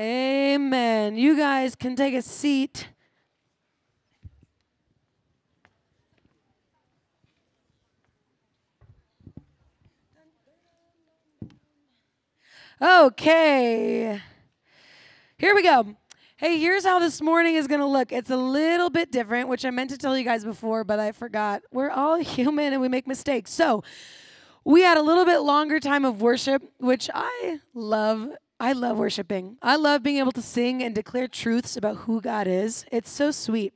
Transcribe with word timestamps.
Amen. 0.00 1.18
You 1.18 1.36
guys 1.36 1.74
can 1.74 1.94
take 1.94 2.14
a 2.14 2.22
seat. 2.22 2.88
Okay. 12.80 14.22
Here 15.36 15.54
we 15.54 15.62
go. 15.62 15.94
Hey, 16.38 16.58
here's 16.58 16.86
how 16.86 16.98
this 16.98 17.20
morning 17.20 17.56
is 17.56 17.66
going 17.66 17.80
to 17.80 17.86
look. 17.86 18.10
It's 18.10 18.30
a 18.30 18.38
little 18.38 18.88
bit 18.88 19.12
different, 19.12 19.50
which 19.50 19.66
I 19.66 19.70
meant 19.70 19.90
to 19.90 19.98
tell 19.98 20.16
you 20.16 20.24
guys 20.24 20.46
before, 20.46 20.82
but 20.82 20.98
I 20.98 21.12
forgot. 21.12 21.60
We're 21.70 21.90
all 21.90 22.16
human 22.22 22.72
and 22.72 22.80
we 22.80 22.88
make 22.88 23.06
mistakes. 23.06 23.52
So, 23.52 23.84
we 24.64 24.80
had 24.80 24.96
a 24.96 25.02
little 25.02 25.26
bit 25.26 25.40
longer 25.40 25.78
time 25.78 26.06
of 26.06 26.22
worship, 26.22 26.62
which 26.78 27.10
I 27.12 27.58
love. 27.74 28.30
I 28.60 28.72
love 28.72 28.98
worshiping. 28.98 29.56
I 29.62 29.76
love 29.76 30.02
being 30.02 30.18
able 30.18 30.32
to 30.32 30.42
sing 30.42 30.82
and 30.82 30.94
declare 30.94 31.28
truths 31.28 31.78
about 31.78 31.96
who 32.04 32.20
God 32.20 32.46
is. 32.46 32.84
It's 32.92 33.10
so 33.10 33.30
sweet. 33.30 33.72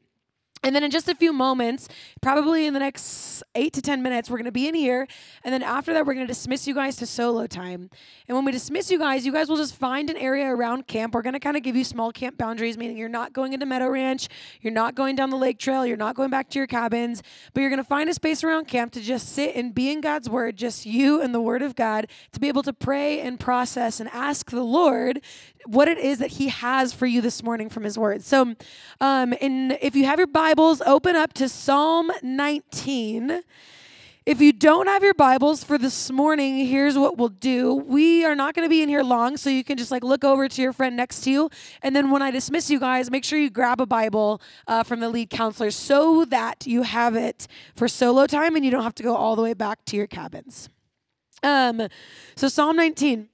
And 0.64 0.74
then 0.74 0.82
in 0.82 0.90
just 0.90 1.08
a 1.08 1.14
few 1.14 1.32
moments, 1.32 1.88
probably 2.22 2.66
in 2.66 2.72
the 2.72 2.80
next 2.80 3.42
eight 3.54 3.74
to 3.74 3.82
10 3.82 4.02
minutes, 4.02 4.30
we're 4.30 4.38
going 4.38 4.46
to 4.46 4.52
be 4.52 4.66
in 4.66 4.74
here. 4.74 5.06
And 5.44 5.52
then 5.52 5.62
after 5.62 5.92
that, 5.92 6.06
we're 6.06 6.14
going 6.14 6.26
to 6.26 6.30
dismiss 6.30 6.66
you 6.66 6.74
guys 6.74 6.96
to 6.96 7.06
solo 7.06 7.46
time. 7.46 7.90
And 8.26 8.34
when 8.34 8.46
we 8.46 8.52
dismiss 8.52 8.90
you 8.90 8.98
guys, 8.98 9.26
you 9.26 9.32
guys 9.32 9.50
will 9.50 9.58
just 9.58 9.76
find 9.76 10.08
an 10.08 10.16
area 10.16 10.46
around 10.46 10.86
camp. 10.86 11.12
We're 11.12 11.20
going 11.20 11.34
to 11.34 11.40
kind 11.40 11.58
of 11.58 11.62
give 11.62 11.76
you 11.76 11.84
small 11.84 12.12
camp 12.12 12.38
boundaries, 12.38 12.78
meaning 12.78 12.96
you're 12.96 13.10
not 13.10 13.34
going 13.34 13.52
into 13.52 13.66
Meadow 13.66 13.88
Ranch, 13.88 14.28
you're 14.62 14.72
not 14.72 14.94
going 14.94 15.16
down 15.16 15.28
the 15.28 15.36
lake 15.36 15.58
trail, 15.58 15.84
you're 15.84 15.98
not 15.98 16.14
going 16.16 16.30
back 16.30 16.48
to 16.50 16.58
your 16.58 16.66
cabins, 16.66 17.22
but 17.52 17.60
you're 17.60 17.68
going 17.68 17.76
to 17.76 17.84
find 17.84 18.08
a 18.08 18.14
space 18.14 18.42
around 18.42 18.66
camp 18.66 18.92
to 18.92 19.02
just 19.02 19.28
sit 19.28 19.54
and 19.54 19.74
be 19.74 19.90
in 19.90 20.00
God's 20.00 20.30
word, 20.30 20.56
just 20.56 20.86
you 20.86 21.20
and 21.20 21.34
the 21.34 21.42
word 21.42 21.60
of 21.60 21.76
God, 21.76 22.06
to 22.32 22.40
be 22.40 22.48
able 22.48 22.62
to 22.62 22.72
pray 22.72 23.20
and 23.20 23.38
process 23.38 24.00
and 24.00 24.08
ask 24.14 24.50
the 24.50 24.64
Lord 24.64 25.20
what 25.66 25.88
it 25.88 25.98
is 25.98 26.18
that 26.18 26.32
He 26.32 26.48
has 26.48 26.92
for 26.92 27.06
you 27.06 27.20
this 27.20 27.42
morning 27.42 27.68
from 27.68 27.84
His 27.84 27.98
word. 27.98 28.22
So, 28.22 28.54
um, 29.00 29.32
in, 29.34 29.76
if 29.82 29.94
you 29.94 30.04
have 30.06 30.18
your 30.18 30.26
Bibles, 30.54 30.82
open 30.82 31.16
up 31.16 31.32
to 31.32 31.48
Psalm 31.48 32.12
19. 32.22 33.42
If 34.24 34.40
you 34.40 34.52
don't 34.52 34.86
have 34.86 35.02
your 35.02 35.12
Bibles 35.12 35.64
for 35.64 35.78
this 35.78 36.12
morning, 36.12 36.64
here's 36.64 36.96
what 36.96 37.18
we'll 37.18 37.28
do. 37.28 37.74
We 37.74 38.24
are 38.24 38.36
not 38.36 38.54
going 38.54 38.64
to 38.64 38.70
be 38.70 38.80
in 38.80 38.88
here 38.88 39.02
long, 39.02 39.36
so 39.36 39.50
you 39.50 39.64
can 39.64 39.76
just 39.76 39.90
like 39.90 40.04
look 40.04 40.22
over 40.22 40.48
to 40.48 40.62
your 40.62 40.72
friend 40.72 40.96
next 40.96 41.22
to 41.22 41.32
you. 41.32 41.50
And 41.82 41.96
then 41.96 42.12
when 42.12 42.22
I 42.22 42.30
dismiss 42.30 42.70
you 42.70 42.78
guys, 42.78 43.10
make 43.10 43.24
sure 43.24 43.36
you 43.36 43.50
grab 43.50 43.80
a 43.80 43.86
Bible 43.86 44.40
uh, 44.68 44.84
from 44.84 45.00
the 45.00 45.08
lead 45.08 45.28
counselor 45.28 45.72
so 45.72 46.24
that 46.26 46.68
you 46.68 46.82
have 46.82 47.16
it 47.16 47.48
for 47.74 47.88
solo 47.88 48.28
time 48.28 48.54
and 48.54 48.64
you 48.64 48.70
don't 48.70 48.84
have 48.84 48.94
to 48.94 49.02
go 49.02 49.16
all 49.16 49.34
the 49.34 49.42
way 49.42 49.54
back 49.54 49.84
to 49.86 49.96
your 49.96 50.06
cabins. 50.06 50.68
Um, 51.42 51.88
so, 52.36 52.46
Psalm 52.46 52.76
19. 52.76 53.28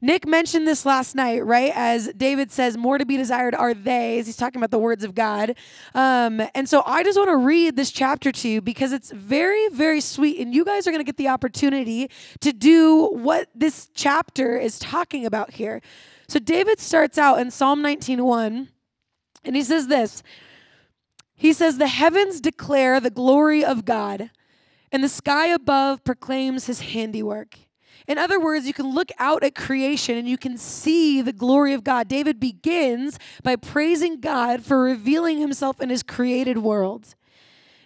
Nick 0.00 0.26
mentioned 0.26 0.66
this 0.66 0.84
last 0.84 1.14
night, 1.14 1.44
right? 1.44 1.72
As 1.74 2.12
David 2.16 2.50
says, 2.52 2.76
more 2.76 2.98
to 2.98 3.06
be 3.06 3.16
desired 3.16 3.54
are 3.54 3.74
they, 3.74 4.18
as 4.18 4.26
he's 4.26 4.36
talking 4.36 4.58
about 4.58 4.70
the 4.70 4.78
words 4.78 5.04
of 5.04 5.14
God. 5.14 5.56
Um, 5.94 6.42
and 6.54 6.68
so 6.68 6.82
I 6.86 7.02
just 7.02 7.18
want 7.18 7.30
to 7.30 7.36
read 7.36 7.76
this 7.76 7.90
chapter 7.90 8.30
to 8.32 8.48
you 8.48 8.60
because 8.60 8.92
it's 8.92 9.10
very, 9.10 9.68
very 9.68 10.00
sweet. 10.00 10.38
And 10.38 10.54
you 10.54 10.64
guys 10.64 10.86
are 10.86 10.90
going 10.90 11.00
to 11.00 11.04
get 11.04 11.16
the 11.16 11.28
opportunity 11.28 12.10
to 12.40 12.52
do 12.52 13.08
what 13.12 13.48
this 13.54 13.88
chapter 13.94 14.58
is 14.58 14.78
talking 14.78 15.26
about 15.26 15.52
here. 15.52 15.80
So 16.28 16.38
David 16.38 16.80
starts 16.80 17.18
out 17.18 17.38
in 17.38 17.50
Psalm 17.50 17.82
19:1, 17.82 18.68
and 19.44 19.56
he 19.56 19.62
says 19.62 19.86
this. 19.86 20.22
He 21.34 21.52
says, 21.52 21.78
The 21.78 21.86
heavens 21.86 22.40
declare 22.40 22.98
the 22.98 23.10
glory 23.10 23.64
of 23.64 23.84
God, 23.84 24.30
and 24.90 25.04
the 25.04 25.08
sky 25.08 25.48
above 25.48 26.02
proclaims 26.02 26.66
his 26.66 26.80
handiwork. 26.80 27.58
In 28.06 28.18
other 28.18 28.40
words, 28.40 28.66
you 28.66 28.72
can 28.72 28.94
look 28.94 29.10
out 29.18 29.42
at 29.42 29.54
creation 29.54 30.16
and 30.16 30.28
you 30.28 30.38
can 30.38 30.56
see 30.56 31.22
the 31.22 31.32
glory 31.32 31.72
of 31.72 31.84
God. 31.84 32.08
David 32.08 32.38
begins 32.38 33.18
by 33.42 33.56
praising 33.56 34.20
God 34.20 34.62
for 34.62 34.82
revealing 34.82 35.38
himself 35.38 35.80
in 35.80 35.90
his 35.90 36.02
created 36.02 36.58
world. 36.58 37.14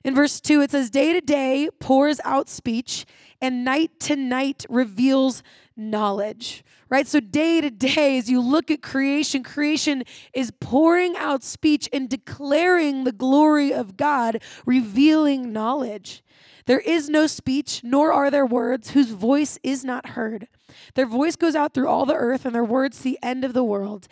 In 0.03 0.15
verse 0.15 0.41
2, 0.41 0.63
it 0.63 0.71
says, 0.71 0.91
Day 0.91 1.13
to 1.13 1.21
day 1.21 1.69
pours 1.79 2.21
out 2.25 2.49
speech, 2.49 3.05
and 3.41 3.65
night 3.65 3.99
to 4.01 4.17
night 4.17 4.65
reveals 4.69 5.43
knowledge. 5.77 6.65
Right? 6.89 7.07
So, 7.07 7.21
day 7.21 7.61
to 7.61 7.71
day, 7.71 8.19
as 8.19 8.29
you 8.29 8.41
look 8.41 8.71
at 8.71 8.83
creation, 8.83 9.45
creation 9.45 10.03
is 10.35 10.53
pouring 10.61 11.17
out 11.17 11.45
speech 11.45 11.89
and 11.93 12.09
declaring 12.09 13.05
the 13.05 13.13
glory 13.13 13.73
of 13.73 13.97
God, 13.97 14.43
revealing 14.67 15.53
knowledge. 15.53 16.25
There 16.67 16.81
is 16.81 17.09
no 17.09 17.27
speech, 17.27 17.83
nor 17.85 18.13
are 18.13 18.31
there 18.31 18.47
words, 18.47 18.91
whose 18.91 19.11
voice 19.11 19.59
is 19.63 19.85
not 19.85 20.11
heard. 20.11 20.49
Their 20.95 21.07
voice 21.07 21.37
goes 21.37 21.55
out 21.55 21.75
through 21.75 21.89
all 21.89 22.07
the 22.07 22.15
earth, 22.15 22.45
and 22.45 22.55
their 22.55 22.65
words 22.65 23.01
the 23.01 23.19
end 23.23 23.45
of 23.45 23.53
the 23.53 23.65
world. 23.65 24.09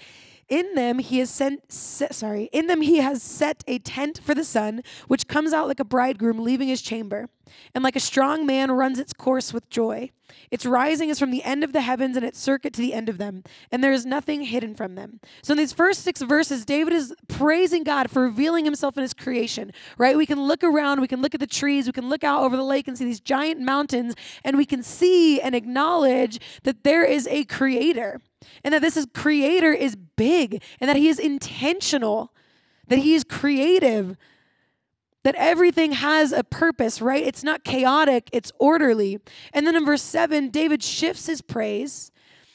In 0.49 0.75
them 0.75 0.99
he 0.99 1.19
has 1.19 1.29
sent 1.29 1.71
sorry, 1.71 2.45
in 2.53 2.69
them 2.69 2.81
he 2.81 2.99
has 2.99 3.23
set 3.23 3.63
a 3.67 3.79
tent 3.79 4.21
for 4.23 4.35
the 4.35 4.45
sun, 4.45 4.83
which 5.07 5.29
comes 5.29 5.53
out 5.53 5.69
like 5.69 5.81
a 5.81 5.85
bridegroom 5.85 6.43
leaving 6.43 6.69
his 6.69 6.81
chamber, 6.81 7.29
and 7.75 7.85
like 7.85 7.97
a 7.97 8.01
strong 8.01 8.47
man 8.47 8.71
runs 8.71 8.99
its 8.99 9.13
course 9.13 9.53
with 9.53 9.69
joy. 9.69 10.11
Its 10.51 10.65
rising 10.65 11.11
is 11.11 11.19
from 11.19 11.31
the 11.31 11.43
end 11.43 11.65
of 11.65 11.73
the 11.73 11.81
heavens 11.83 12.17
and 12.17 12.25
its 12.25 12.39
circuit 12.39 12.73
to 12.75 12.81
the 12.81 12.95
end 12.95 13.09
of 13.11 13.19
them, 13.19 13.43
and 13.71 13.85
there 13.85 13.93
is 13.93 14.07
nothing 14.07 14.43
hidden 14.43 14.75
from 14.75 14.95
them. 14.95 15.21
So 15.43 15.53
in 15.53 15.59
these 15.59 15.73
first 15.73 16.03
six 16.03 16.23
verses, 16.23 16.65
David 16.65 16.95
is 16.95 17.15
praising 17.29 17.83
God 17.83 18.11
for 18.11 18.23
revealing 18.23 18.65
himself 18.65 18.97
in 18.97 19.03
his 19.03 19.15
creation, 19.15 19.73
right? 19.99 20.17
We 20.17 20.27
can 20.27 20.41
look 20.41 20.65
around, 20.65 21.01
we 21.01 21.09
can 21.09 21.21
look 21.21 21.35
at 21.35 21.41
the 21.41 21.47
trees, 21.47 21.87
we 21.87 21.93
can 21.93 22.09
look 22.09 22.25
out 22.25 22.43
over 22.43 22.57
the 22.57 22.65
lake 22.65 22.89
and 22.89 22.97
see 22.97 23.05
these 23.05 23.21
giant 23.21 23.61
mountains, 23.61 24.15
and 24.45 24.57
we 24.57 24.65
can 24.65 24.83
see 24.83 25.41
and 25.41 25.55
acknowledge 25.55 26.41
that 26.63 26.85
there 26.85 27.05
is 27.05 27.27
a 27.29 27.45
creator 27.45 28.21
and 28.65 28.75
that 28.75 28.83
this 28.83 28.97
is 28.97 29.07
creator 29.15 29.73
is 29.73 29.97
big 29.97 30.63
and 30.81 30.89
that 30.89 30.97
he 30.97 31.09
is 31.09 31.19
intentional, 31.19 32.33
that 32.89 32.99
he 32.99 33.15
is 33.15 33.25
creative, 33.25 34.17
that 35.25 35.35
everything 35.37 35.93
has 35.93 36.33
a 36.33 36.45
purpose, 36.45 37.01
right? 37.03 37.25
It's 37.25 37.45
not 37.45 37.65
chaotic, 37.65 38.31
it's 38.33 38.53
orderly. 38.59 39.19
And 39.53 39.67
then 39.67 39.77
in 39.77 39.85
verse 39.85 40.03
7, 40.03 40.51
David 40.51 40.83
shifts 40.83 41.27
his 41.27 41.43
praise 41.43 42.11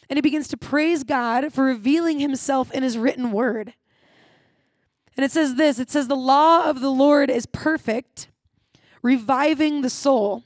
and 0.10 0.18
he 0.18 0.22
begins 0.22 0.48
to 0.50 0.58
praise 0.58 1.04
God 1.04 1.54
for 1.54 1.64
revealing 1.64 2.20
himself 2.20 2.72
in 2.72 2.84
his 2.84 2.98
written 2.98 3.32
word. 3.32 3.74
And 5.16 5.24
it 5.24 5.32
says 5.32 5.56
this 5.56 5.80
it 5.80 5.92
says, 5.92 6.08
The 6.08 6.16
law 6.16 6.70
of 6.70 6.80
the 6.80 6.92
Lord 6.92 7.30
is 7.30 7.46
perfect, 7.46 8.30
reviving 9.02 9.82
the 9.82 9.90
soul. 9.90 10.44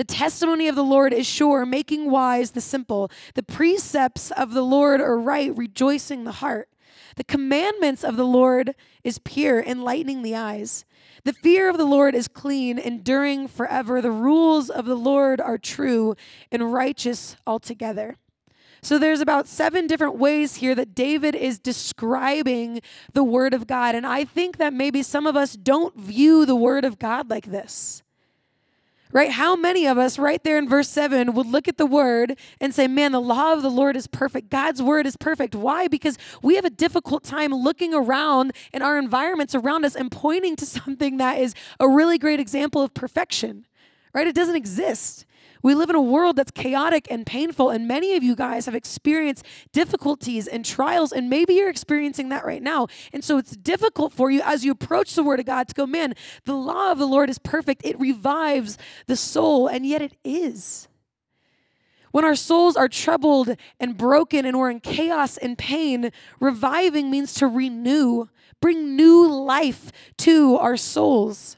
The 0.00 0.04
testimony 0.04 0.66
of 0.66 0.76
the 0.76 0.82
Lord 0.82 1.12
is 1.12 1.26
sure, 1.26 1.66
making 1.66 2.10
wise 2.10 2.52
the 2.52 2.62
simple. 2.62 3.10
The 3.34 3.42
precepts 3.42 4.30
of 4.30 4.54
the 4.54 4.62
Lord 4.62 4.98
are 4.98 5.18
right, 5.18 5.54
rejoicing 5.54 6.24
the 6.24 6.32
heart. 6.32 6.70
The 7.16 7.24
commandments 7.24 8.02
of 8.02 8.16
the 8.16 8.24
Lord 8.24 8.74
is 9.04 9.18
pure, 9.18 9.60
enlightening 9.60 10.22
the 10.22 10.34
eyes. 10.34 10.86
The 11.24 11.34
fear 11.34 11.68
of 11.68 11.76
the 11.76 11.84
Lord 11.84 12.14
is 12.14 12.28
clean, 12.28 12.78
enduring 12.78 13.46
forever. 13.48 14.00
The 14.00 14.10
rules 14.10 14.70
of 14.70 14.86
the 14.86 14.96
Lord 14.96 15.38
are 15.38 15.58
true 15.58 16.14
and 16.50 16.72
righteous 16.72 17.36
altogether. 17.46 18.16
So 18.80 18.96
there's 18.96 19.20
about 19.20 19.48
seven 19.48 19.86
different 19.86 20.16
ways 20.16 20.54
here 20.54 20.74
that 20.76 20.94
David 20.94 21.34
is 21.34 21.58
describing 21.58 22.80
the 23.12 23.22
word 23.22 23.52
of 23.52 23.66
God. 23.66 23.94
And 23.94 24.06
I 24.06 24.24
think 24.24 24.56
that 24.56 24.72
maybe 24.72 25.02
some 25.02 25.26
of 25.26 25.36
us 25.36 25.56
don't 25.56 25.94
view 25.94 26.46
the 26.46 26.56
word 26.56 26.86
of 26.86 26.98
God 26.98 27.28
like 27.28 27.50
this 27.50 28.02
right? 29.12 29.30
How 29.30 29.56
many 29.56 29.86
of 29.86 29.98
us, 29.98 30.18
right 30.18 30.42
there 30.42 30.58
in 30.58 30.68
verse 30.68 30.88
7, 30.88 31.32
would 31.34 31.46
look 31.46 31.68
at 31.68 31.76
the 31.76 31.86
word 31.86 32.38
and 32.60 32.74
say, 32.74 32.86
Man, 32.86 33.12
the 33.12 33.20
law 33.20 33.52
of 33.52 33.62
the 33.62 33.70
Lord 33.70 33.96
is 33.96 34.06
perfect. 34.06 34.50
God's 34.50 34.82
word 34.82 35.06
is 35.06 35.16
perfect. 35.16 35.54
Why? 35.54 35.88
Because 35.88 36.18
we 36.42 36.56
have 36.56 36.64
a 36.64 36.70
difficult 36.70 37.24
time 37.24 37.52
looking 37.52 37.94
around 37.94 38.52
in 38.72 38.82
our 38.82 38.98
environments 38.98 39.54
around 39.54 39.84
us 39.84 39.94
and 39.94 40.10
pointing 40.10 40.56
to 40.56 40.66
something 40.80 41.16
that 41.18 41.38
is 41.38 41.54
a 41.78 41.88
really 41.88 42.18
great 42.18 42.40
example 42.40 42.82
of 42.82 42.94
perfection, 42.94 43.66
right? 44.14 44.26
It 44.26 44.34
doesn't 44.34 44.56
exist. 44.56 45.26
We 45.62 45.74
live 45.74 45.90
in 45.90 45.96
a 45.96 46.00
world 46.00 46.36
that's 46.36 46.50
chaotic 46.50 47.06
and 47.10 47.26
painful, 47.26 47.70
and 47.70 47.86
many 47.86 48.16
of 48.16 48.22
you 48.22 48.34
guys 48.34 48.66
have 48.66 48.74
experienced 48.74 49.44
difficulties 49.72 50.46
and 50.46 50.64
trials, 50.64 51.12
and 51.12 51.28
maybe 51.28 51.54
you're 51.54 51.68
experiencing 51.68 52.30
that 52.30 52.44
right 52.44 52.62
now. 52.62 52.86
And 53.12 53.22
so 53.22 53.38
it's 53.38 53.56
difficult 53.56 54.12
for 54.12 54.30
you 54.30 54.40
as 54.42 54.64
you 54.64 54.72
approach 54.72 55.14
the 55.14 55.22
Word 55.22 55.40
of 55.40 55.46
God 55.46 55.68
to 55.68 55.74
go, 55.74 55.86
man, 55.86 56.14
the 56.44 56.54
law 56.54 56.92
of 56.92 56.98
the 56.98 57.06
Lord 57.06 57.28
is 57.28 57.38
perfect. 57.38 57.82
It 57.84 57.98
revives 58.00 58.78
the 59.06 59.16
soul, 59.16 59.66
and 59.66 59.84
yet 59.84 60.00
it 60.02 60.16
is. 60.24 60.88
When 62.10 62.24
our 62.24 62.34
souls 62.34 62.76
are 62.76 62.88
troubled 62.88 63.54
and 63.78 63.96
broken 63.96 64.44
and 64.44 64.58
we're 64.58 64.70
in 64.70 64.80
chaos 64.80 65.36
and 65.36 65.56
pain, 65.56 66.10
reviving 66.40 67.10
means 67.10 67.34
to 67.34 67.46
renew, 67.46 68.26
bring 68.60 68.96
new 68.96 69.30
life 69.30 69.92
to 70.18 70.56
our 70.56 70.76
souls. 70.76 71.56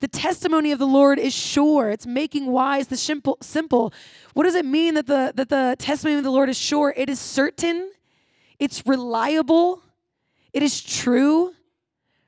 The 0.00 0.08
testimony 0.08 0.72
of 0.72 0.78
the 0.78 0.86
Lord 0.86 1.18
is 1.18 1.32
sure. 1.32 1.90
It's 1.90 2.06
making 2.06 2.46
wise 2.46 2.88
the 2.88 2.96
simple. 2.96 3.38
simple. 3.40 3.92
What 4.34 4.44
does 4.44 4.54
it 4.54 4.64
mean 4.64 4.94
that 4.94 5.06
the, 5.06 5.32
that 5.34 5.48
the 5.48 5.76
testimony 5.78 6.18
of 6.18 6.24
the 6.24 6.30
Lord 6.30 6.48
is 6.48 6.58
sure? 6.58 6.92
It 6.96 7.08
is 7.08 7.18
certain, 7.18 7.90
it's 8.58 8.86
reliable, 8.86 9.82
it 10.52 10.62
is 10.62 10.82
true, 10.82 11.54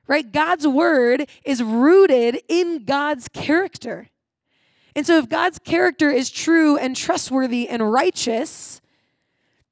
right? 0.06 0.30
God's 0.30 0.66
word 0.66 1.28
is 1.44 1.62
rooted 1.62 2.40
in 2.48 2.84
God's 2.84 3.28
character. 3.28 4.08
And 4.96 5.06
so, 5.06 5.18
if 5.18 5.28
God's 5.28 5.58
character 5.58 6.10
is 6.10 6.30
true 6.30 6.76
and 6.76 6.96
trustworthy 6.96 7.68
and 7.68 7.92
righteous, 7.92 8.80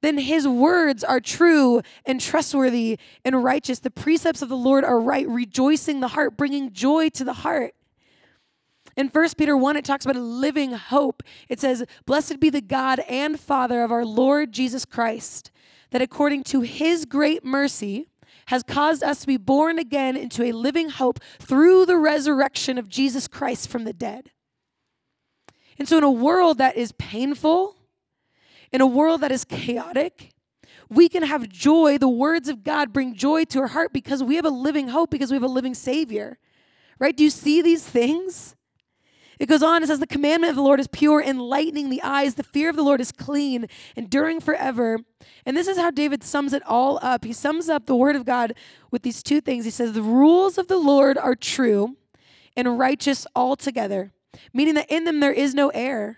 then 0.01 0.19
his 0.19 0.47
words 0.47 1.03
are 1.03 1.19
true 1.19 1.81
and 2.05 2.21
trustworthy 2.21 2.99
and 3.25 3.43
righteous. 3.43 3.79
The 3.79 3.89
precepts 3.89 4.41
of 4.41 4.49
the 4.49 4.55
Lord 4.55 4.85
are 4.85 4.99
right, 4.99 5.27
rejoicing 5.27 5.99
the 5.99 6.09
heart, 6.09 6.37
bringing 6.37 6.71
joy 6.71 7.09
to 7.09 7.23
the 7.23 7.33
heart. 7.33 7.73
In 8.97 9.09
1 9.09 9.29
Peter 9.37 9.55
1, 9.55 9.77
it 9.77 9.85
talks 9.85 10.05
about 10.05 10.15
a 10.15 10.21
living 10.21 10.71
hope. 10.71 11.21
It 11.47 11.59
says, 11.59 11.85
Blessed 12.07 12.39
be 12.39 12.49
the 12.49 12.61
God 12.61 12.99
and 13.07 13.39
Father 13.39 13.83
of 13.83 13.91
our 13.91 14.03
Lord 14.03 14.51
Jesus 14.51 14.85
Christ, 14.85 15.51
that 15.91 16.01
according 16.01 16.43
to 16.45 16.61
his 16.61 17.05
great 17.05 17.45
mercy 17.45 18.09
has 18.47 18.63
caused 18.63 19.03
us 19.03 19.19
to 19.19 19.27
be 19.27 19.37
born 19.37 19.77
again 19.77 20.17
into 20.17 20.43
a 20.43 20.51
living 20.51 20.89
hope 20.89 21.19
through 21.39 21.85
the 21.85 21.97
resurrection 21.97 22.79
of 22.79 22.89
Jesus 22.89 23.27
Christ 23.27 23.69
from 23.69 23.83
the 23.83 23.93
dead. 23.93 24.31
And 25.77 25.87
so, 25.87 25.99
in 25.99 26.03
a 26.03 26.11
world 26.11 26.57
that 26.57 26.75
is 26.75 26.91
painful, 26.93 27.75
in 28.71 28.81
a 28.81 28.87
world 28.87 29.21
that 29.21 29.31
is 29.31 29.45
chaotic, 29.45 30.31
we 30.89 31.07
can 31.07 31.21
have 31.21 31.47
joy. 31.49 31.99
The 31.99 32.09
words 32.09 32.49
of 32.49 32.63
God 32.63 32.93
bring 32.93 33.13
joy 33.13 33.43
to 33.45 33.59
our 33.59 33.67
heart 33.67 33.93
because 33.93 34.23
we 34.23 34.37
have 34.37 34.45
a 34.45 34.49
living 34.49 34.87
hope, 34.87 35.11
because 35.11 35.29
we 35.29 35.35
have 35.35 35.43
a 35.43 35.47
living 35.47 35.75
Savior. 35.75 36.39
Right? 36.97 37.15
Do 37.15 37.23
you 37.23 37.29
see 37.29 37.61
these 37.61 37.85
things? 37.85 38.55
It 39.39 39.47
goes 39.47 39.61
on, 39.61 39.83
it 39.83 39.87
says, 39.87 39.99
The 39.99 40.07
commandment 40.07 40.51
of 40.51 40.55
the 40.55 40.63
Lord 40.63 40.79
is 40.79 40.87
pure, 40.87 41.21
enlightening 41.21 41.89
the 41.89 42.01
eyes. 42.01 42.35
The 42.35 42.43
fear 42.43 42.69
of 42.69 42.75
the 42.75 42.83
Lord 42.83 43.01
is 43.01 43.11
clean, 43.11 43.67
enduring 43.95 44.39
forever. 44.39 44.99
And 45.45 45.55
this 45.55 45.67
is 45.67 45.77
how 45.77 45.91
David 45.91 46.23
sums 46.23 46.53
it 46.53 46.63
all 46.65 46.99
up. 47.01 47.23
He 47.23 47.33
sums 47.33 47.69
up 47.69 47.85
the 47.85 47.95
word 47.95 48.15
of 48.15 48.25
God 48.25 48.53
with 48.91 49.03
these 49.03 49.21
two 49.21 49.41
things. 49.41 49.65
He 49.65 49.71
says, 49.71 49.93
The 49.93 50.01
rules 50.01 50.57
of 50.57 50.67
the 50.67 50.77
Lord 50.77 51.17
are 51.17 51.35
true 51.35 51.95
and 52.55 52.79
righteous 52.79 53.27
altogether, 53.35 54.11
meaning 54.53 54.73
that 54.73 54.91
in 54.91 55.03
them 55.03 55.19
there 55.19 55.31
is 55.31 55.53
no 55.53 55.69
error, 55.69 56.17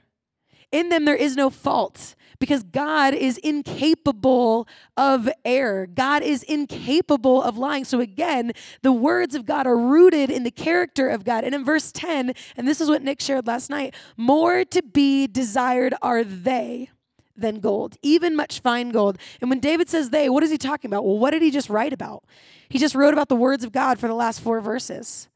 in 0.72 0.90
them 0.90 1.06
there 1.06 1.16
is 1.16 1.36
no 1.36 1.50
fault 1.50 2.16
because 2.40 2.64
God 2.64 3.14
is 3.14 3.38
incapable 3.38 4.68
of 4.96 5.30
error. 5.44 5.86
God 5.86 6.24
is 6.24 6.44
incapable 6.44 7.44
of 7.44 7.58
lying. 7.58 7.84
So 7.84 8.00
again, 8.00 8.54
the 8.82 8.94
words 8.94 9.36
of 9.36 9.46
God 9.46 9.68
are 9.68 9.78
rooted 9.78 10.30
in 10.30 10.44
the 10.44 10.52
character 10.52 11.10
of 11.10 11.26
God. 11.26 11.44
And 11.44 11.54
in 11.54 11.66
verse 11.66 11.92
10, 11.92 12.34
and 12.56 12.68
this 12.68 12.80
is 12.82 12.90
what 12.90 13.04
Nick 13.04 13.20
shared 13.22 13.46
last 13.46 13.70
night 13.70 13.94
more 14.16 14.64
to 14.66 14.82
be 14.82 15.28
desired 15.28 15.94
are 16.02 16.24
they 16.24 16.90
than 17.36 17.60
gold, 17.60 17.98
even 18.02 18.36
much 18.36 18.60
fine 18.60 18.90
gold. 18.90 19.18
And 19.40 19.50
when 19.50 19.60
David 19.60 19.90
says 19.90 20.10
they, 20.10 20.30
what 20.30 20.44
is 20.44 20.52
he 20.52 20.58
talking 20.58 20.90
about? 20.90 21.06
Well, 21.06 21.18
what 21.18 21.32
did 21.32 21.42
he 21.42 21.52
just 21.52 21.70
write 21.70 21.94
about? 21.94 22.24
He 22.68 22.78
just 22.78 22.96
wrote 22.96 23.14
about 23.14 23.30
the 23.30 23.36
words 23.36 23.64
of 23.64 23.72
God 23.72 23.98
for 23.98 24.08
the 24.08 24.14
last 24.14 24.42
four 24.42 24.60
verses 24.62 25.29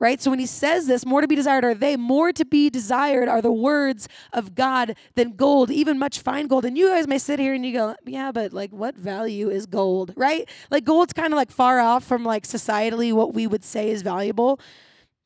right? 0.00 0.20
So 0.20 0.30
when 0.30 0.38
he 0.38 0.46
says 0.46 0.86
this, 0.86 1.04
more 1.04 1.20
to 1.20 1.28
be 1.28 1.34
desired 1.34 1.64
are 1.64 1.74
they, 1.74 1.96
more 1.96 2.32
to 2.32 2.44
be 2.44 2.70
desired 2.70 3.28
are 3.28 3.42
the 3.42 3.52
words 3.52 4.08
of 4.32 4.54
God 4.54 4.94
than 5.14 5.34
gold, 5.34 5.70
even 5.70 5.98
much 5.98 6.20
fine 6.20 6.46
gold. 6.46 6.64
And 6.64 6.78
you 6.78 6.88
guys 6.88 7.08
may 7.08 7.18
sit 7.18 7.38
here 7.38 7.54
and 7.54 7.64
you 7.66 7.72
go, 7.72 7.96
yeah, 8.06 8.30
but 8.32 8.52
like 8.52 8.70
what 8.70 8.96
value 8.96 9.50
is 9.50 9.66
gold, 9.66 10.12
right? 10.16 10.48
Like 10.70 10.84
gold's 10.84 11.12
kind 11.12 11.32
of 11.32 11.36
like 11.36 11.50
far 11.50 11.80
off 11.80 12.04
from 12.04 12.24
like 12.24 12.44
societally 12.44 13.12
what 13.12 13.34
we 13.34 13.46
would 13.46 13.64
say 13.64 13.90
is 13.90 14.02
valuable, 14.02 14.60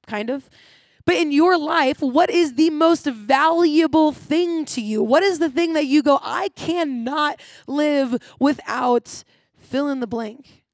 kind 0.06 0.30
of. 0.30 0.48
But 1.04 1.16
in 1.16 1.32
your 1.32 1.58
life, 1.58 2.00
what 2.00 2.30
is 2.30 2.54
the 2.54 2.70
most 2.70 3.06
valuable 3.06 4.12
thing 4.12 4.64
to 4.66 4.80
you? 4.80 5.02
What 5.02 5.22
is 5.22 5.38
the 5.38 5.50
thing 5.50 5.72
that 5.72 5.86
you 5.86 6.02
go, 6.02 6.20
I 6.22 6.48
cannot 6.50 7.40
live 7.66 8.16
without 8.38 9.24
fill 9.58 9.88
in 9.88 10.00
the 10.00 10.06
blank, 10.06 10.64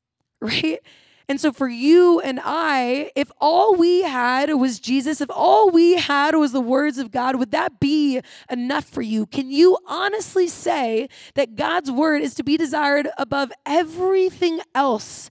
right? 0.40 0.80
And 1.30 1.38
so, 1.38 1.52
for 1.52 1.68
you 1.68 2.20
and 2.20 2.40
I, 2.42 3.10
if 3.14 3.30
all 3.38 3.74
we 3.74 4.02
had 4.02 4.54
was 4.54 4.80
Jesus, 4.80 5.20
if 5.20 5.28
all 5.30 5.70
we 5.70 5.96
had 5.96 6.34
was 6.34 6.52
the 6.52 6.60
words 6.60 6.96
of 6.96 7.10
God, 7.10 7.36
would 7.36 7.50
that 7.50 7.78
be 7.78 8.22
enough 8.50 8.86
for 8.86 9.02
you? 9.02 9.26
Can 9.26 9.50
you 9.50 9.76
honestly 9.86 10.48
say 10.48 11.10
that 11.34 11.54
God's 11.54 11.90
word 11.90 12.22
is 12.22 12.34
to 12.36 12.42
be 12.42 12.56
desired 12.56 13.08
above 13.18 13.52
everything 13.66 14.60
else 14.74 15.28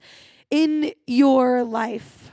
in 0.52 0.92
your 1.08 1.64
life? 1.64 2.32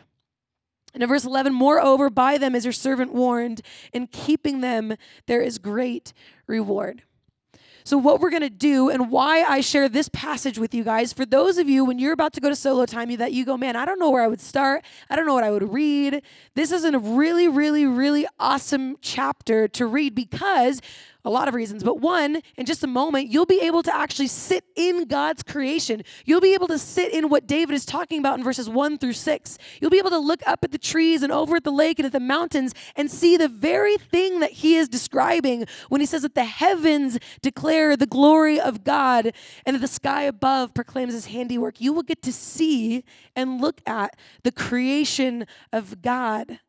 And 0.92 1.02
in 1.02 1.08
verse 1.08 1.24
11, 1.24 1.54
moreover, 1.54 2.10
by 2.10 2.36
them 2.36 2.54
is 2.54 2.66
your 2.66 2.72
servant 2.72 3.14
warned, 3.14 3.62
in 3.94 4.08
keeping 4.08 4.60
them 4.60 4.94
there 5.26 5.40
is 5.40 5.56
great 5.56 6.12
reward. 6.46 7.02
So, 7.86 7.98
what 7.98 8.18
we're 8.18 8.30
going 8.30 8.40
to 8.40 8.48
do 8.48 8.88
and 8.88 9.10
why 9.10 9.42
I 9.42 9.60
share 9.60 9.90
this 9.90 10.08
passage 10.08 10.58
with 10.58 10.74
you 10.74 10.84
guys, 10.84 11.12
for 11.12 11.26
those 11.26 11.58
of 11.58 11.68
you 11.68 11.84
when 11.84 11.98
you're 11.98 12.14
about 12.14 12.32
to 12.32 12.40
go 12.40 12.48
to 12.48 12.56
solo 12.56 12.86
time, 12.86 13.10
you 13.10 13.18
that 13.18 13.34
you 13.34 13.44
go, 13.44 13.58
man, 13.58 13.76
I 13.76 13.84
don't 13.84 13.98
know 13.98 14.08
where 14.08 14.22
I 14.22 14.26
would 14.26 14.40
start. 14.40 14.82
I 15.10 15.16
don't 15.16 15.26
know 15.26 15.34
what 15.34 15.44
I 15.44 15.50
would 15.50 15.70
read. 15.70 16.22
This 16.54 16.72
is 16.72 16.84
a 16.84 16.98
really, 16.98 17.46
really, 17.46 17.84
really 17.84 18.26
awesome 18.40 18.96
chapter 19.02 19.68
to 19.68 19.84
read 19.84 20.14
because 20.14 20.80
a 21.24 21.30
lot 21.30 21.48
of 21.48 21.54
reasons, 21.54 21.82
but 21.82 22.00
one, 22.00 22.42
in 22.56 22.66
just 22.66 22.84
a 22.84 22.86
moment, 22.86 23.28
you'll 23.28 23.46
be 23.46 23.60
able 23.60 23.82
to 23.82 23.94
actually 23.94 24.26
sit 24.26 24.64
in 24.76 25.06
God's 25.06 25.42
creation. 25.42 26.02
You'll 26.26 26.42
be 26.42 26.52
able 26.52 26.68
to 26.68 26.78
sit 26.78 27.12
in 27.12 27.30
what 27.30 27.46
David 27.46 27.74
is 27.74 27.86
talking 27.86 28.18
about 28.18 28.38
in 28.38 28.44
verses 28.44 28.68
one 28.68 28.98
through 28.98 29.14
six. 29.14 29.56
You'll 29.80 29.90
be 29.90 29.98
able 29.98 30.10
to 30.10 30.18
look 30.18 30.42
up 30.46 30.62
at 30.64 30.72
the 30.72 30.78
trees 30.78 31.22
and 31.22 31.32
over 31.32 31.56
at 31.56 31.64
the 31.64 31.72
lake 31.72 31.98
and 31.98 32.04
at 32.04 32.12
the 32.12 32.20
mountains 32.20 32.74
and 32.94 33.10
see 33.10 33.36
the 33.38 33.48
very 33.48 33.96
thing 33.96 34.40
that 34.40 34.52
he 34.52 34.76
is 34.76 34.88
describing 34.88 35.66
when 35.88 36.00
he 36.02 36.06
says 36.06 36.22
that 36.22 36.34
the 36.34 36.44
heavens 36.44 37.18
declare 37.40 37.96
the 37.96 38.06
glory 38.06 38.60
of 38.60 38.84
God 38.84 39.32
and 39.64 39.74
that 39.74 39.80
the 39.80 39.88
sky 39.88 40.24
above 40.24 40.74
proclaims 40.74 41.14
his 41.14 41.26
handiwork. 41.26 41.80
You 41.80 41.94
will 41.94 42.02
get 42.02 42.20
to 42.22 42.32
see 42.32 43.02
and 43.34 43.62
look 43.62 43.80
at 43.86 44.16
the 44.42 44.52
creation 44.52 45.46
of 45.72 46.02
God 46.02 46.60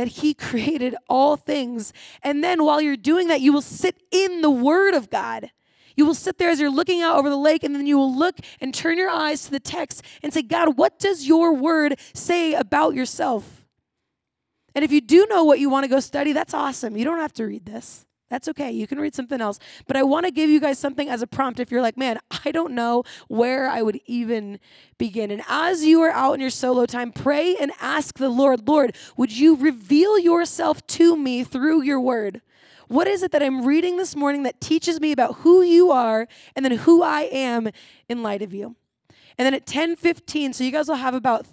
that 0.00 0.08
He 0.08 0.32
created 0.48 0.96
all 1.10 1.36
things. 1.36 1.92
And 2.22 2.42
then 2.42 2.64
while 2.64 2.80
you're 2.80 2.96
doing 2.96 3.28
that, 3.28 3.42
you 3.42 3.52
will 3.52 3.60
sit 3.60 4.02
in 4.10 4.40
the 4.40 4.50
Word 4.50 4.94
of 4.94 5.10
God. 5.10 5.50
You 5.94 6.06
will 6.06 6.14
sit 6.14 6.38
there 6.38 6.48
as 6.48 6.58
you're 6.58 6.70
looking 6.70 7.02
out 7.02 7.18
over 7.18 7.28
the 7.28 7.36
lake, 7.36 7.62
and 7.62 7.74
then 7.74 7.86
you 7.86 7.98
will 7.98 8.16
look 8.16 8.36
and 8.62 8.72
turn 8.72 8.96
your 8.96 9.10
eyes 9.10 9.44
to 9.44 9.50
the 9.50 9.60
text 9.60 10.02
and 10.22 10.32
say, 10.32 10.40
God, 10.40 10.78
what 10.78 10.98
does 10.98 11.28
your 11.28 11.52
word 11.52 11.98
say 12.14 12.54
about 12.54 12.94
yourself? 12.94 13.66
And 14.74 14.82
if 14.82 14.90
you 14.90 15.02
do 15.02 15.26
know 15.28 15.44
what 15.44 15.58
you 15.58 15.68
want 15.68 15.84
to 15.84 15.90
go 15.90 16.00
study, 16.00 16.32
that's 16.32 16.54
awesome. 16.54 16.96
You 16.96 17.04
don't 17.04 17.18
have 17.18 17.34
to 17.34 17.44
read 17.44 17.66
this. 17.66 18.06
That's 18.30 18.46
okay. 18.46 18.70
You 18.70 18.86
can 18.86 19.00
read 19.00 19.14
something 19.14 19.40
else. 19.40 19.58
But 19.88 19.96
I 19.96 20.04
want 20.04 20.24
to 20.24 20.30
give 20.30 20.48
you 20.48 20.60
guys 20.60 20.78
something 20.78 21.08
as 21.08 21.20
a 21.20 21.26
prompt 21.26 21.58
if 21.58 21.72
you're 21.72 21.82
like, 21.82 21.96
man, 21.96 22.20
I 22.44 22.52
don't 22.52 22.72
know 22.72 23.02
where 23.28 23.68
I 23.68 23.82
would 23.82 24.00
even 24.06 24.60
begin. 24.98 25.32
And 25.32 25.42
as 25.48 25.84
you 25.84 26.00
are 26.02 26.10
out 26.10 26.34
in 26.34 26.40
your 26.40 26.50
solo 26.50 26.86
time, 26.86 27.10
pray 27.10 27.56
and 27.56 27.72
ask 27.80 28.18
the 28.18 28.28
Lord, 28.28 28.66
Lord, 28.68 28.96
would 29.16 29.36
you 29.36 29.56
reveal 29.56 30.18
yourself 30.18 30.86
to 30.88 31.16
me 31.16 31.42
through 31.42 31.82
your 31.82 32.00
word? 32.00 32.40
What 32.86 33.06
is 33.06 33.22
it 33.22 33.32
that 33.32 33.42
I'm 33.42 33.64
reading 33.64 33.96
this 33.96 34.16
morning 34.16 34.44
that 34.44 34.60
teaches 34.60 35.00
me 35.00 35.12
about 35.12 35.36
who 35.36 35.62
you 35.62 35.90
are 35.90 36.26
and 36.54 36.64
then 36.64 36.72
who 36.72 37.02
I 37.02 37.22
am 37.22 37.70
in 38.08 38.22
light 38.22 38.42
of 38.42 38.54
you? 38.54 38.76
And 39.38 39.46
then 39.46 39.54
at 39.54 39.66
10:15, 39.66 40.52
so 40.52 40.64
you 40.64 40.70
guys 40.70 40.88
will 40.88 40.96
have 40.96 41.14
about 41.14 41.46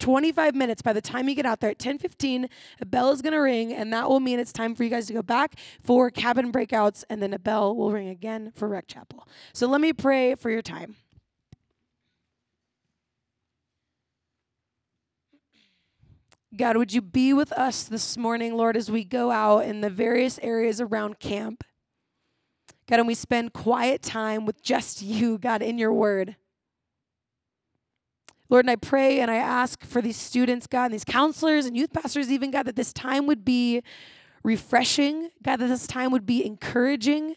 25 0.00 0.54
minutes 0.54 0.82
by 0.82 0.92
the 0.92 1.00
time 1.00 1.28
you 1.28 1.34
get 1.34 1.46
out 1.46 1.60
there 1.60 1.70
at 1.70 1.78
10:15 1.78 2.48
a 2.80 2.86
bell 2.86 3.10
is 3.10 3.22
going 3.22 3.32
to 3.32 3.38
ring 3.38 3.72
and 3.72 3.92
that 3.92 4.08
will 4.08 4.20
mean 4.20 4.38
it's 4.38 4.52
time 4.52 4.74
for 4.74 4.82
you 4.82 4.90
guys 4.90 5.06
to 5.06 5.12
go 5.12 5.22
back 5.22 5.54
for 5.82 6.10
cabin 6.10 6.50
breakouts 6.50 7.04
and 7.08 7.22
then 7.22 7.32
a 7.32 7.38
bell 7.38 7.76
will 7.76 7.92
ring 7.92 8.08
again 8.08 8.50
for 8.54 8.66
rec 8.66 8.86
chapel 8.88 9.28
so 9.52 9.68
let 9.68 9.80
me 9.80 9.92
pray 9.92 10.34
for 10.34 10.50
your 10.50 10.62
time 10.62 10.96
God, 16.56 16.76
would 16.76 16.92
you 16.92 17.00
be 17.00 17.32
with 17.32 17.52
us 17.52 17.84
this 17.84 18.16
morning, 18.16 18.56
Lord, 18.56 18.76
as 18.76 18.90
we 18.90 19.04
go 19.04 19.30
out 19.30 19.60
in 19.60 19.82
the 19.82 19.90
various 19.90 20.36
areas 20.42 20.80
around 20.80 21.20
camp? 21.20 21.62
God, 22.88 22.98
and 22.98 23.06
we 23.06 23.14
spend 23.14 23.52
quiet 23.52 24.02
time 24.02 24.46
with 24.46 24.60
just 24.60 25.00
you, 25.00 25.38
God, 25.38 25.62
in 25.62 25.78
your 25.78 25.92
word. 25.92 26.34
Lord, 28.50 28.64
and 28.64 28.70
I 28.70 28.76
pray 28.76 29.20
and 29.20 29.30
I 29.30 29.36
ask 29.36 29.84
for 29.84 30.02
these 30.02 30.16
students, 30.16 30.66
God, 30.66 30.86
and 30.86 30.94
these 30.94 31.04
counselors 31.04 31.66
and 31.66 31.76
youth 31.76 31.92
pastors, 31.92 32.30
even, 32.30 32.50
God, 32.50 32.64
that 32.64 32.76
this 32.76 32.92
time 32.92 33.26
would 33.26 33.44
be 33.44 33.82
refreshing. 34.42 35.30
God, 35.42 35.56
that 35.56 35.68
this 35.68 35.86
time 35.86 36.10
would 36.10 36.26
be 36.26 36.44
encouraging. 36.44 37.36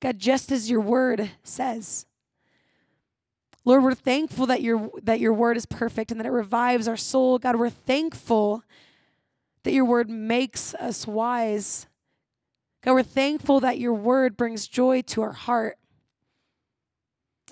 God, 0.00 0.18
just 0.18 0.50
as 0.50 0.70
your 0.70 0.80
word 0.80 1.30
says. 1.42 2.06
Lord, 3.64 3.82
we're 3.82 3.94
thankful 3.94 4.46
that 4.46 4.62
your, 4.62 4.90
that 5.02 5.20
your 5.20 5.34
word 5.34 5.58
is 5.58 5.66
perfect 5.66 6.10
and 6.10 6.18
that 6.18 6.26
it 6.26 6.30
revives 6.30 6.88
our 6.88 6.96
soul. 6.96 7.38
God, 7.38 7.56
we're 7.56 7.68
thankful 7.68 8.62
that 9.64 9.72
your 9.72 9.84
word 9.84 10.08
makes 10.08 10.74
us 10.74 11.06
wise. 11.06 11.86
God, 12.82 12.94
we're 12.94 13.02
thankful 13.02 13.60
that 13.60 13.78
your 13.78 13.92
word 13.92 14.36
brings 14.36 14.66
joy 14.66 15.02
to 15.02 15.20
our 15.20 15.32
heart. 15.32 15.77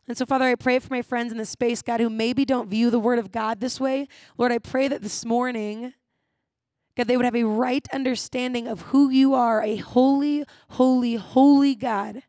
And 0.08 0.16
so, 0.16 0.24
Father, 0.24 0.44
I 0.44 0.54
pray 0.54 0.78
for 0.78 0.92
my 0.92 1.02
friends 1.02 1.32
in 1.32 1.38
the 1.38 1.44
space, 1.44 1.82
God, 1.82 2.00
who 2.00 2.08
maybe 2.08 2.44
don't 2.44 2.68
view 2.68 2.90
the 2.90 3.00
Word 3.00 3.18
of 3.18 3.32
God 3.32 3.60
this 3.60 3.80
way. 3.80 4.06
Lord, 4.38 4.52
I 4.52 4.58
pray 4.58 4.86
that 4.88 5.02
this 5.02 5.24
morning, 5.24 5.94
God, 6.96 7.08
they 7.08 7.16
would 7.16 7.24
have 7.24 7.34
a 7.34 7.44
right 7.44 7.86
understanding 7.92 8.68
of 8.68 8.82
who 8.82 9.10
you 9.10 9.34
are, 9.34 9.62
a 9.62 9.76
holy, 9.76 10.44
holy, 10.70 11.16
holy 11.16 11.74
God. 11.74 12.22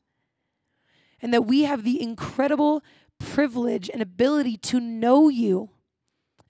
And 1.21 1.33
that 1.33 1.43
we 1.43 1.63
have 1.63 1.83
the 1.83 2.01
incredible 2.01 2.83
privilege 3.19 3.89
and 3.91 4.01
ability 4.01 4.57
to 4.57 4.79
know 4.79 5.29
you. 5.29 5.69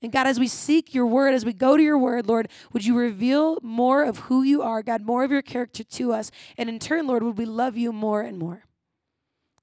And 0.02 0.12
God, 0.12 0.28
as 0.28 0.40
we 0.40 0.48
seek 0.48 0.94
your 0.94 1.08
word, 1.08 1.34
as 1.34 1.44
we 1.44 1.54
go 1.54 1.76
to 1.76 1.84
your 1.84 1.98
word, 1.98 2.28
Lord, 2.28 2.50
would 2.72 2.86
you 2.86 2.96
reveal 2.96 3.58
more 3.62 4.04
of 4.04 4.20
who 4.20 4.44
you 4.44 4.62
are, 4.62 4.84
God, 4.84 5.02
more 5.02 5.24
of 5.24 5.32
your 5.32 5.42
character 5.42 5.84
to 5.84 6.14
us? 6.14 6.32
And 6.58 6.70
in 6.70 6.80
turn, 6.80 7.08
Lord, 7.08 7.24
would 7.24 7.38
we 7.38 7.46
love 7.46 7.78
you 7.78 7.92
more 7.92 8.22
and 8.22 8.38
more? 8.38 8.64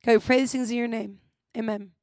Okay, 0.02 0.16
we 0.16 0.23
pray 0.23 0.38
these 0.40 0.52
things 0.52 0.71
in 0.71 0.76
your 0.76 0.88
name. 0.88 1.21
Amen. 1.57 1.94